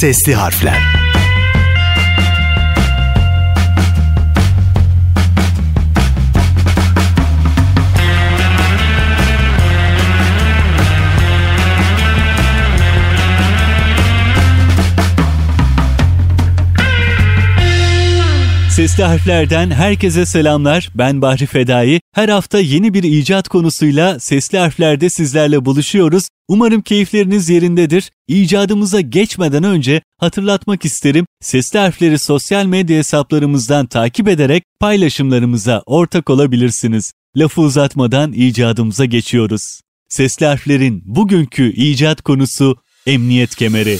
[0.00, 1.05] Sesli harfler.
[18.76, 20.90] Sesli harflerden herkese selamlar.
[20.94, 22.00] Ben Bahri Fedai.
[22.14, 26.28] Her hafta yeni bir icat konusuyla sesli harflerde sizlerle buluşuyoruz.
[26.48, 28.10] Umarım keyifleriniz yerindedir.
[28.28, 31.26] İcadımıza geçmeden önce hatırlatmak isterim.
[31.40, 37.12] Sesli harfleri sosyal medya hesaplarımızdan takip ederek paylaşımlarımıza ortak olabilirsiniz.
[37.36, 39.80] Lafı uzatmadan icadımıza geçiyoruz.
[40.08, 43.98] Sesli harflerin bugünkü icat konusu emniyet kemeri.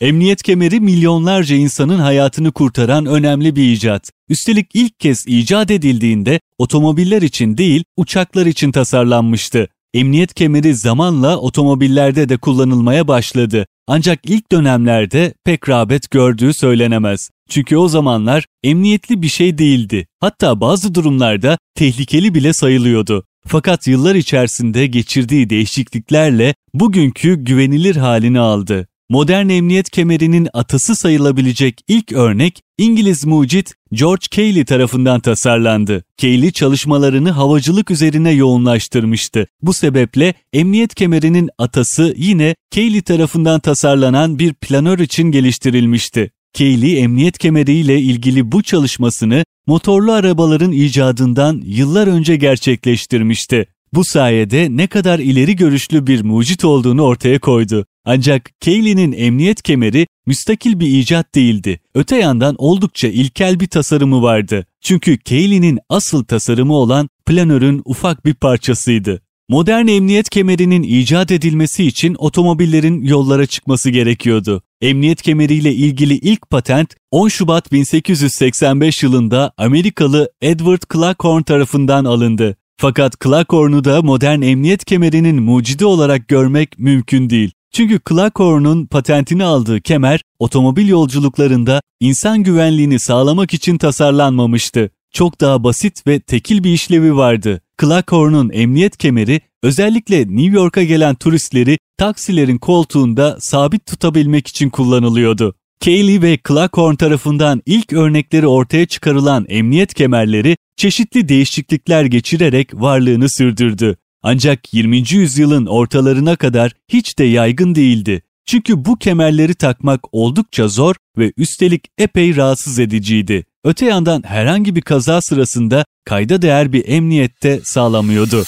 [0.00, 4.10] Emniyet kemeri milyonlarca insanın hayatını kurtaran önemli bir icat.
[4.28, 9.68] Üstelik ilk kez icat edildiğinde otomobiller için değil uçaklar için tasarlanmıştı.
[9.94, 13.66] Emniyet kemeri zamanla otomobillerde de kullanılmaya başladı.
[13.86, 17.30] Ancak ilk dönemlerde pek rağbet gördüğü söylenemez.
[17.48, 20.06] Çünkü o zamanlar emniyetli bir şey değildi.
[20.20, 23.24] Hatta bazı durumlarda tehlikeli bile sayılıyordu.
[23.46, 28.88] Fakat yıllar içerisinde geçirdiği değişikliklerle bugünkü güvenilir halini aldı.
[29.10, 36.04] Modern emniyet kemerinin atası sayılabilecek ilk örnek İngiliz mucit George Cayley tarafından tasarlandı.
[36.18, 39.46] Cayley çalışmalarını havacılık üzerine yoğunlaştırmıştı.
[39.62, 46.30] Bu sebeple emniyet kemerinin atası yine Cayley tarafından tasarlanan bir planör için geliştirilmişti.
[46.54, 53.66] Cayley emniyet kemeriyle ilgili bu çalışmasını motorlu arabaların icadından yıllar önce gerçekleştirmişti.
[53.92, 57.86] Bu sayede ne kadar ileri görüşlü bir mucit olduğunu ortaya koydu.
[58.10, 61.80] Ancak Cayley'nin emniyet kemeri müstakil bir icat değildi.
[61.94, 64.66] Öte yandan oldukça ilkel bir tasarımı vardı.
[64.80, 69.22] Çünkü Cayley'nin asıl tasarımı olan planörün ufak bir parçasıydı.
[69.48, 74.62] Modern emniyet kemerinin icat edilmesi için otomobillerin yollara çıkması gerekiyordu.
[74.80, 82.56] Emniyet kemeriyle ilgili ilk patent 10 Şubat 1885 yılında Amerikalı Edward Claghorn tarafından alındı.
[82.80, 87.52] Fakat Claghorn'u da modern emniyet kemerinin mucidi olarak görmek mümkün değil.
[87.72, 94.90] Çünkü Claghorn'un patentini aldığı kemer otomobil yolculuklarında insan güvenliğini sağlamak için tasarlanmamıştı.
[95.12, 97.60] Çok daha basit ve tekil bir işlevi vardı.
[97.80, 105.54] Claghorn'un emniyet kemeri özellikle New York'a gelen turistleri taksilerin koltuğunda sabit tutabilmek için kullanılıyordu.
[105.80, 113.96] Cayley ve Claghorn tarafından ilk örnekleri ortaya çıkarılan emniyet kemerleri çeşitli değişiklikler geçirerek varlığını sürdürdü.
[114.22, 115.02] Ancak 20.
[115.10, 118.22] yüzyılın ortalarına kadar hiç de yaygın değildi.
[118.46, 123.44] Çünkü bu kemerleri takmak oldukça zor ve üstelik epey rahatsız ediciydi.
[123.64, 128.44] Öte yandan herhangi bir kaza sırasında kayda değer bir emniyette sağlamıyordu.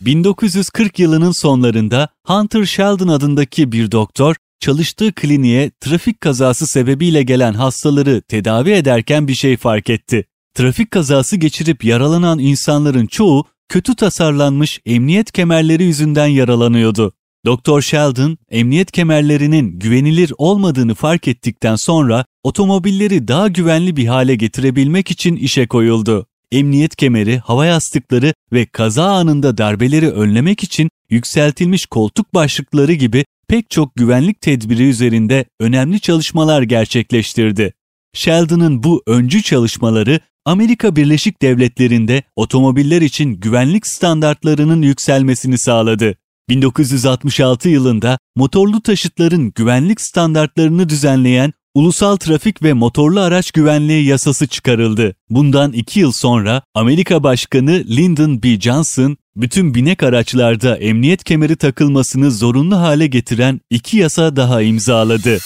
[0.00, 8.22] 1940 yılının sonlarında Hunter Sheldon adındaki bir doktor çalıştığı kliniğe trafik kazası sebebiyle gelen hastaları
[8.22, 10.24] tedavi ederken bir şey fark etti.
[10.54, 17.12] Trafik kazası geçirip yaralanan insanların çoğu kötü tasarlanmış emniyet kemerleri yüzünden yaralanıyordu.
[17.46, 25.10] Doktor Sheldon, emniyet kemerlerinin güvenilir olmadığını fark ettikten sonra otomobilleri daha güvenli bir hale getirebilmek
[25.10, 26.26] için işe koyuldu.
[26.52, 33.70] Emniyet kemeri, hava yastıkları ve kaza anında darbeleri önlemek için yükseltilmiş koltuk başlıkları gibi pek
[33.70, 37.72] çok güvenlik tedbiri üzerinde önemli çalışmalar gerçekleştirdi.
[38.14, 46.14] Sheldon'ın bu öncü çalışmaları Amerika Birleşik Devletleri'nde otomobiller için güvenlik standartlarının yükselmesini sağladı.
[46.48, 55.14] 1966 yılında motorlu taşıtların güvenlik standartlarını düzenleyen Ulusal Trafik ve Motorlu Araç Güvenliği Yasası çıkarıldı.
[55.30, 58.60] Bundan iki yıl sonra Amerika Başkanı Lyndon B.
[58.60, 65.38] Johnson, bütün binek araçlarda emniyet kemeri takılmasını zorunlu hale getiren iki yasa daha imzaladı.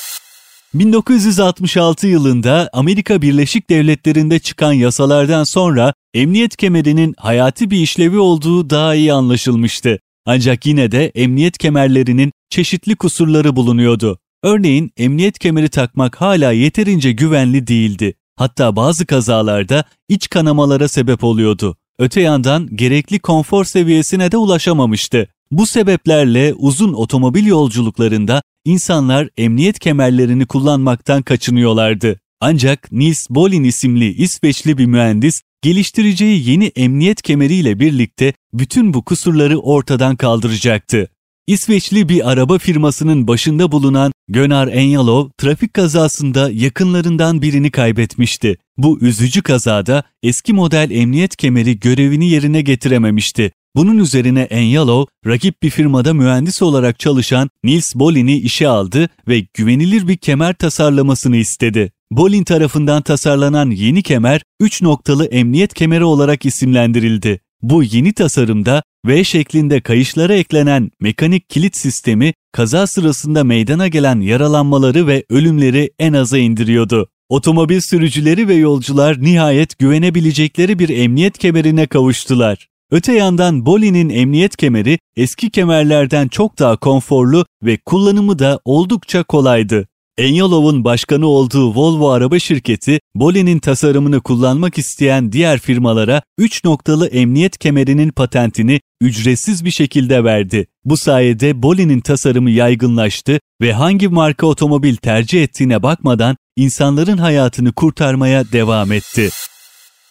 [0.79, 8.95] 1966 yılında Amerika Birleşik Devletleri'nde çıkan yasalardan sonra emniyet kemerinin hayati bir işlevi olduğu daha
[8.95, 9.99] iyi anlaşılmıştı.
[10.27, 14.19] Ancak yine de emniyet kemerlerinin çeşitli kusurları bulunuyordu.
[14.43, 18.15] Örneğin emniyet kemeri takmak hala yeterince güvenli değildi.
[18.37, 21.77] Hatta bazı kazalarda iç kanamalara sebep oluyordu.
[21.99, 25.29] Öte yandan gerekli konfor seviyesine de ulaşamamıştı.
[25.51, 32.21] Bu sebeplerle uzun otomobil yolculuklarında insanlar emniyet kemerlerini kullanmaktan kaçınıyorlardı.
[32.41, 39.59] Ancak Niels Bolin isimli İsveçli bir mühendis geliştireceği yeni emniyet kemeriyle birlikte bütün bu kusurları
[39.59, 41.09] ortadan kaldıracaktı.
[41.47, 48.57] İsveçli bir araba firmasının başında bulunan Gönar Enyalov trafik kazasında yakınlarından birini kaybetmişti.
[48.77, 53.53] Bu üzücü kazada eski model emniyet kemeri görevini yerine getirememişti.
[53.77, 60.09] Bunun üzerine Enyalov, rakip bir firmada mühendis olarak çalışan Nils Bolin'i işe aldı ve güvenilir
[60.09, 61.93] bir kemer tasarlamasını istedi.
[62.11, 67.41] Bolin tarafından tasarlanan yeni kemer 3 noktalı emniyet kemeri olarak isimlendirildi.
[67.63, 75.07] Bu yeni tasarımda V şeklinde kayışlara eklenen mekanik kilit sistemi kaza sırasında meydana gelen yaralanmaları
[75.07, 77.09] ve ölümleri en aza indiriyordu.
[77.29, 82.69] Otomobil sürücüleri ve yolcular nihayet güvenebilecekleri bir emniyet kemerine kavuştular.
[82.91, 89.89] Öte yandan Bolin'in emniyet kemeri eski kemerlerden çok daha konforlu ve kullanımı da oldukça kolaydı.
[90.19, 97.59] Enyalov'un başkanı olduğu Volvo araba şirketi, Bolin'in tasarımını kullanmak isteyen diğer firmalara 3 noktalı emniyet
[97.59, 100.67] kemerinin patentini ücretsiz bir şekilde verdi.
[100.85, 108.53] Bu sayede Bolin'in tasarımı yaygınlaştı ve hangi marka otomobil tercih ettiğine bakmadan insanların hayatını kurtarmaya
[108.53, 109.31] devam etti.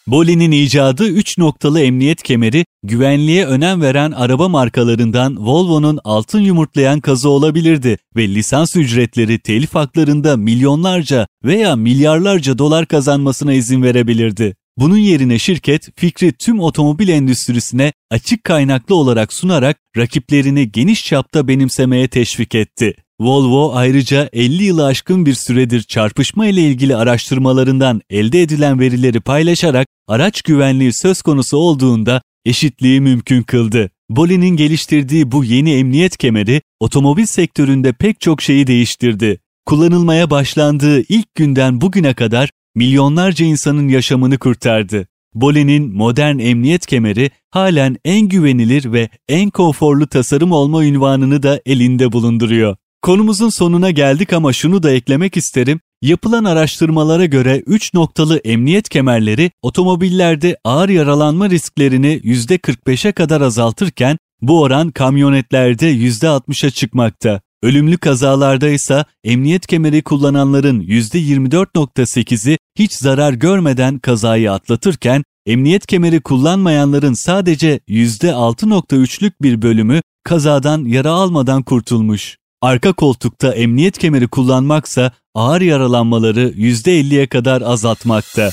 [0.08, 7.30] Bolin'in icadı 3 noktalı emniyet kemeri, güvenliğe önem veren araba markalarından Volvo'nun altın yumurtlayan kazı
[7.30, 14.56] olabilirdi ve lisans ücretleri telif haklarında milyonlarca veya milyarlarca dolar kazanmasına izin verebilirdi.
[14.78, 22.08] Bunun yerine şirket fikri tüm otomobil endüstrisine açık kaynaklı olarak sunarak rakiplerini geniş çapta benimsemeye
[22.08, 22.96] teşvik etti.
[23.20, 29.88] Volvo ayrıca 50 yılı aşkın bir süredir çarpışma ile ilgili araştırmalarından elde edilen verileri paylaşarak
[30.08, 33.90] araç güvenliği söz konusu olduğunda eşitliği mümkün kıldı.
[34.10, 39.40] Bolin'in geliştirdiği bu yeni emniyet kemeri otomobil sektöründe pek çok şeyi değiştirdi.
[39.66, 45.08] Kullanılmaya başlandığı ilk günden bugüne kadar milyonlarca insanın yaşamını kurtardı.
[45.34, 52.12] Bolin'in modern emniyet kemeri halen en güvenilir ve en konforlu tasarım olma ünvanını da elinde
[52.12, 52.76] bulunduruyor.
[53.06, 55.80] Konumuzun sonuna geldik ama şunu da eklemek isterim.
[56.02, 64.62] Yapılan araştırmalara göre 3 noktalı emniyet kemerleri otomobillerde ağır yaralanma risklerini %45'e kadar azaltırken bu
[64.62, 67.42] oran kamyonetlerde %60'a çıkmakta.
[67.64, 77.14] Ölümlü kazalarda ise emniyet kemeri kullananların %24.8'i hiç zarar görmeden kazayı atlatırken emniyet kemeri kullanmayanların
[77.14, 82.38] sadece %6.3'lük bir bölümü kazadan yara almadan kurtulmuş.
[82.66, 88.50] Arka koltukta emniyet kemeri kullanmaksa ağır yaralanmaları %50'ye kadar azaltmakta.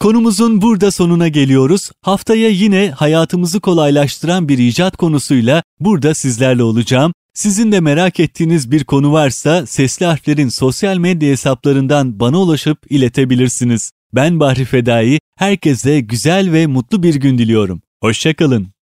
[0.00, 1.90] Konumuzun burada sonuna geliyoruz.
[2.02, 7.12] Haftaya yine hayatımızı kolaylaştıran bir icat konusuyla burada sizlerle olacağım.
[7.34, 13.90] Sizin de merak ettiğiniz bir konu varsa sesli harflerin sosyal medya hesaplarından bana ulaşıp iletebilirsiniz.
[14.14, 17.82] Ben Bahri Fedai, herkese güzel ve mutlu bir gün diliyorum.
[18.00, 18.77] Hoşçakalın.